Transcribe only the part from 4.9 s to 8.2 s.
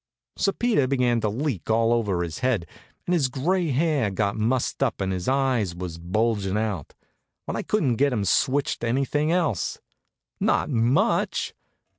and his eyes was bulgin' out; but I couldn't get